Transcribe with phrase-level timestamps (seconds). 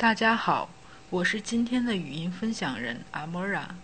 [0.00, 0.70] 大家好，
[1.10, 3.74] 我是今天的语音分享人阿莫拉。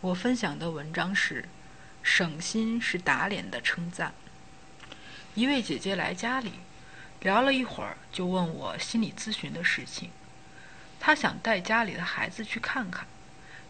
[0.00, 1.42] 我分享的文章是
[2.04, 4.12] 《省心是打脸的称赞》。
[5.34, 6.52] 一位姐姐来家里，
[7.18, 10.10] 聊了一会儿，就问我心理咨询的事情。
[11.00, 13.04] 她想带家里的孩子去看看。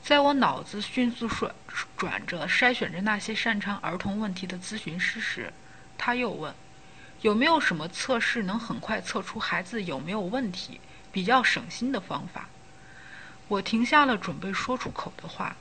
[0.03, 1.55] 在我脑子迅速转
[1.97, 5.51] 转着筛选着那些擅长儿童问题的咨询师时，
[5.97, 6.55] 她又问：
[7.23, 10.79] 有没有什么测试能很快测出孩子有没有问题？
[11.17, 12.47] 比较省心的方法，
[13.49, 15.57] 我停下了准备说出口的话。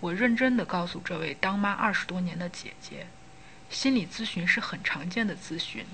[0.00, 3.06] 我认真地告诉这位当妈二十多年的姐姐，
[3.70, 5.86] 心理咨询是很常见的咨询，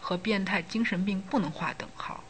[0.00, 2.22] 和变态精神病不能划等号。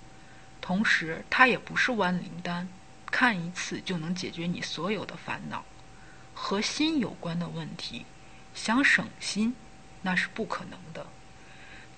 [0.63, 2.66] 同时，它也不是万灵丹，
[3.11, 5.63] 看一次就能解决你所有的烦恼。
[6.33, 8.07] 和心有关的问题，
[8.55, 9.55] 想省心，
[10.01, 11.07] 那是不可能的。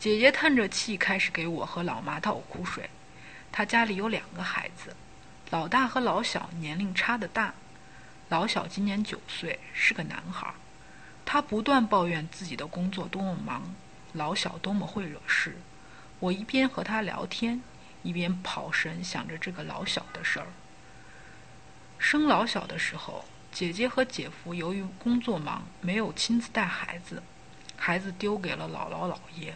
[0.00, 2.90] 姐姐叹着气，开始给我和老妈倒苦水。
[3.56, 4.96] 他家里有两个孩子，
[5.50, 7.54] 老大和老小年龄差的大。
[8.28, 10.52] 老小今年九岁，是个男孩。
[11.24, 13.72] 他不断抱怨自己的工作多么忙，
[14.14, 15.56] 老小多么会惹事。
[16.18, 17.62] 我一边和他聊天，
[18.02, 20.48] 一边跑神想着这个老小的事儿。
[21.96, 27.22] 生老小的时候，姐姐和姐夫由于工作忙，没有亲自带孩子，
[27.76, 29.54] 孩子丢给了姥姥姥爷。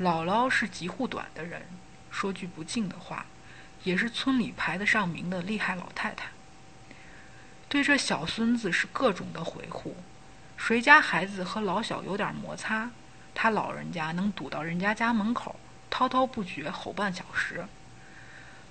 [0.00, 1.66] 姥姥是极护短的人。
[2.12, 3.26] 说句不敬的话，
[3.82, 6.28] 也是村里排得上名的厉害老太太。
[7.68, 9.96] 对这小孙子是各种的维护，
[10.56, 12.90] 谁家孩子和老小有点摩擦，
[13.34, 17.66] 他老人家能堵到人家家门口，滔滔不绝吼半小时。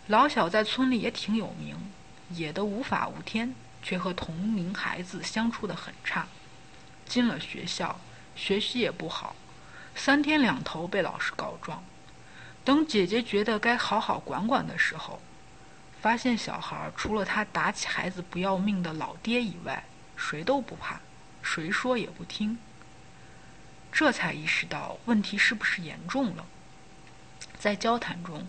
[0.07, 1.75] 老小在村里也挺有名，
[2.29, 6.27] 野得无法无天，却和同龄孩子相处得很差。
[7.05, 7.99] 进了学校，
[8.35, 9.35] 学习也不好，
[9.95, 11.83] 三天两头被老师告状。
[12.63, 15.19] 等姐姐觉得该好好管管的时候，
[15.99, 19.83] 发现小孩除了他打起孩子不要命的老爹以外，
[20.15, 20.99] 谁都不怕，
[21.41, 22.57] 谁说也不听。
[23.91, 26.45] 这才意识到问题是不是严重了。
[27.57, 28.45] 在交谈中，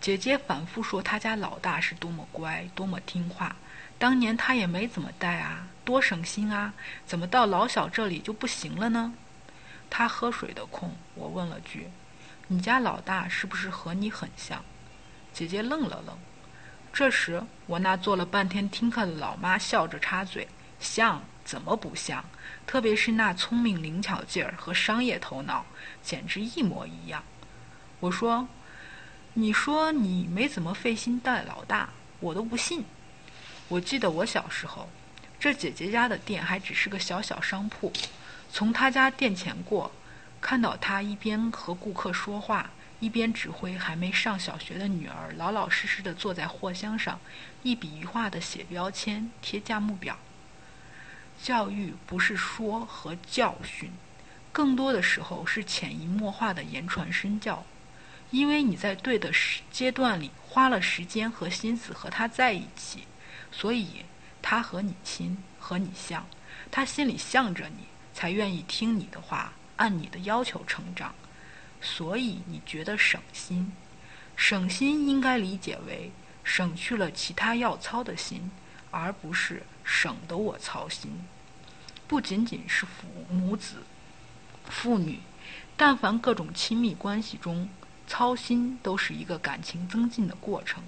[0.00, 3.56] 姐姐反复说他家老大是多么乖，多么听话，
[3.98, 6.74] 当年他也没怎么带啊，多省心啊，
[7.06, 9.14] 怎么到老小这里就不行了呢？
[9.88, 11.88] 他喝水的空，我问了句。
[12.52, 14.62] 你家老大是不是和你很像？
[15.32, 16.18] 姐姐愣了愣。
[16.92, 20.46] 这时，我那做了半天听课的老妈笑着插嘴
[20.78, 21.22] ：“像？
[21.46, 22.22] 怎么不像？
[22.66, 25.64] 特别是那聪明灵巧劲儿和商业头脑，
[26.02, 27.24] 简直一模一样。”
[28.00, 28.46] 我说
[29.32, 31.88] ：“你说你没怎么费心带老大，
[32.20, 32.84] 我都不信。”
[33.68, 34.90] 我记得我小时候，
[35.40, 37.90] 这姐姐家的店还只是个小小商铺，
[38.50, 39.90] 从她家店前过。
[40.42, 47.18] 看到他一边和顾客说话，一边指挥还没上小学的女儿老老实实地坐在货箱上，
[47.62, 50.18] 一笔一画地写标签、贴价目表。
[51.40, 53.92] 教育不是说和教训，
[54.52, 57.64] 更多的时候是潜移默化的言传身教。
[58.30, 63.04] 因为你在对的时阶段里花了时间和心思和他在一起，
[63.52, 64.04] 所以
[64.40, 66.26] 他和你亲，和你像，
[66.70, 69.52] 他心里向着你，才愿意听你的话。
[69.76, 71.14] 按你的要求成长，
[71.80, 73.72] 所以你觉得省心。
[74.36, 76.10] 省心应该理解为
[76.42, 78.50] 省去了其他要操的心，
[78.90, 81.24] 而不是省得我操心。
[82.08, 83.76] 不仅仅是父母子、
[84.68, 85.20] 父女，
[85.76, 87.68] 但凡各种亲密关系中，
[88.06, 90.82] 操心都是一个感情增进的过程。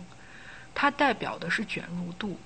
[0.75, 2.39] 它代表的是卷入度。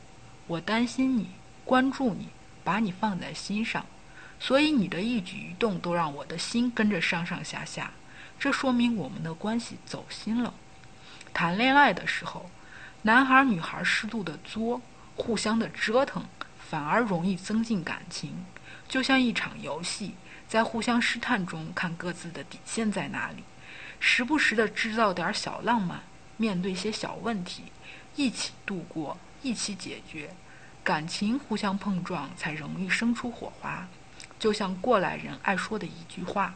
[0.46, 1.28] 我担心你，
[1.64, 2.28] 关注你，
[2.62, 3.84] 把你放在心上。
[4.40, 7.90] 所以你的一举一动都让我的心跟着上上下下，
[8.38, 10.54] 这说明我们的关系走心了。
[11.34, 12.48] 谈恋爱的时候，
[13.02, 14.80] 男孩女孩适度的作，
[15.16, 16.24] 互相的折腾，
[16.70, 18.44] 反而容易增进感情。
[18.88, 20.14] 就像一场游戏，
[20.48, 23.44] 在互相试探中看各自的底线在哪里，
[24.00, 26.00] 时不时的制造点小浪漫，
[26.36, 27.64] 面对些小问题，
[28.16, 30.30] 一起度过，一起解决，
[30.82, 33.86] 感情互相碰撞，才容易生出火花。
[34.38, 36.54] 就像过来人爱说的一句话：“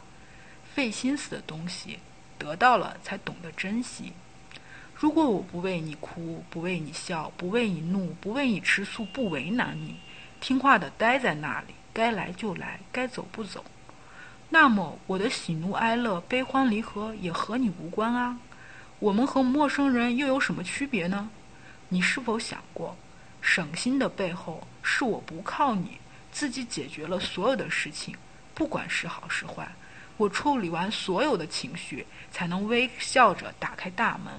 [0.73, 1.99] 费心思的东西，
[2.37, 4.13] 得到了才懂得珍惜。”
[4.95, 9.97] 如果我不为你哭，不为你笑，不为你怒，不为你吃醋，不为难你，
[10.39, 13.65] 听话的待在那里，该来就来，该走不走，
[14.49, 18.37] 那么我的喜怒哀乐、悲欢离合也和你无关啊。
[18.99, 21.29] 我们和陌生人又有什么区别呢？
[21.89, 22.95] 你是否想过，
[23.41, 25.97] 省心的背后是我不靠你？
[26.33, 28.13] 自己解决了所有的事情，
[28.53, 29.71] 不管是好是坏，
[30.17, 34.33] 我处理完所有的情绪，才能微笑着打开大门。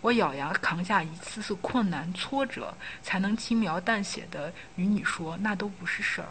[0.00, 6.28] 我咬牙扛下一次次困难挫折，才能轻描淡写的与你说，那都不是事儿。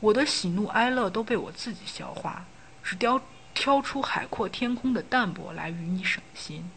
[0.00, 2.44] 我的喜怒哀乐都被我自己消化，
[2.82, 3.20] 只挑
[3.54, 6.70] 挑出海阔天空的淡泊来与你省心。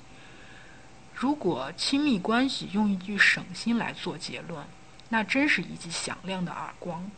[1.13, 4.65] 如果亲密关系用一句省心来做结论，
[5.09, 7.11] 那真是一记响亮的耳光。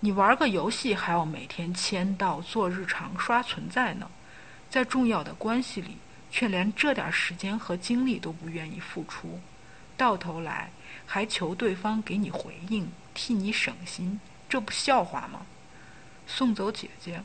[0.00, 4.10] 你玩个游戏还要每天签到、做日常、刷存在呢，
[4.68, 5.98] 在重要的关系里。
[6.30, 9.38] 却连这点时间和精力都不愿意付出，
[9.96, 10.68] 到头来
[11.06, 14.18] 还求对方给你回应，替你省心，
[14.48, 15.42] 这不笑话吗？
[16.26, 17.22] 送走姐姐，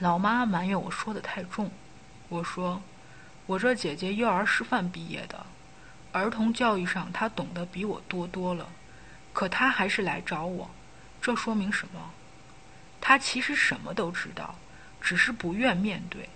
[0.00, 1.70] 老妈埋怨我说的太重。
[2.28, 2.82] 我说，
[3.46, 5.46] 我这姐姐幼儿师范毕业的，
[6.10, 8.68] 儿童教育上她懂得比我多多了，
[9.32, 10.68] 可她还是来找我，
[11.20, 12.10] 这说明什么？
[13.00, 14.58] 他其实什么都知道，
[15.00, 16.28] 只是不愿面对。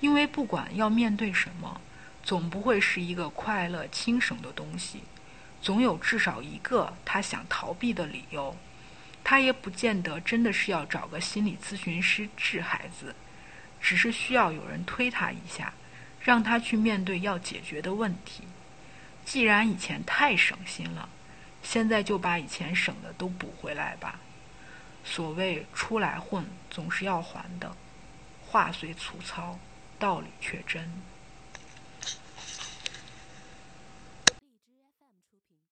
[0.00, 1.80] 因为不管要面对什么，
[2.22, 5.02] 总不会是一个快乐轻省的东西，
[5.62, 8.56] 总有至少一个他想逃避的理由。
[9.24, 13.14] 他也不见得真的是要找个心理咨询师治孩子，
[13.80, 15.72] 只是需要有人推他一下，
[16.20, 18.44] 让他去面对要解决的问题。
[19.24, 21.08] 既然以前太省心了，
[21.68, 24.20] 现在就把以前省的都补回来吧。
[25.02, 27.76] 所谓出来混，总是要还的。
[28.46, 29.58] 话虽粗糙。
[29.98, 30.88] 道理却真。